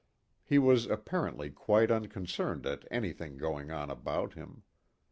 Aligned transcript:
He 0.43 0.57
was 0.57 0.87
apparently 0.87 1.51
quite 1.51 1.91
unconcerned 1.91 2.65
at 2.65 2.87
anything 2.89 3.37
going 3.37 3.69
on 3.69 3.91
about 3.91 4.33
him. 4.33 4.63